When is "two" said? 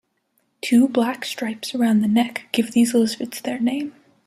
0.63-0.87